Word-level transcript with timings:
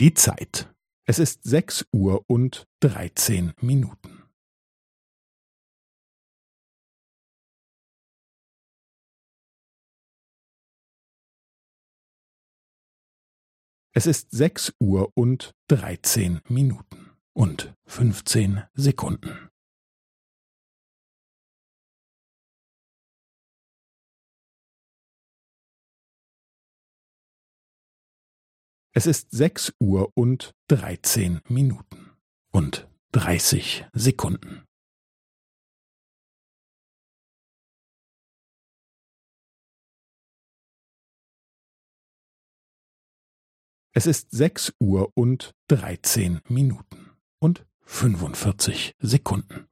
Die 0.00 0.14
Zeit. 0.14 0.72
Es 1.08 1.18
ist 1.18 1.42
sechs 1.42 1.84
Uhr 1.92 2.24
und 2.28 2.68
dreizehn 2.78 3.52
Minuten. 3.60 4.22
Es 13.92 14.06
ist 14.06 14.30
sechs 14.30 14.72
Uhr 14.78 15.10
und 15.16 15.56
dreizehn 15.66 16.42
Minuten 16.48 17.10
und 17.32 17.74
fünfzehn 17.84 18.62
Sekunden. 18.74 19.50
Es 28.98 29.06
ist 29.06 29.30
sechs 29.30 29.72
Uhr 29.78 30.10
und 30.16 30.56
dreizehn 30.66 31.40
Minuten 31.48 32.10
und 32.50 32.88
dreißig 33.12 33.86
Sekunden. 33.92 34.64
Es 43.92 44.08
ist 44.08 44.32
sechs 44.32 44.74
Uhr 44.80 45.12
und 45.14 45.54
dreizehn 45.68 46.40
Minuten 46.48 47.12
und 47.38 47.64
fünfundvierzig 47.82 48.96
Sekunden. 48.98 49.67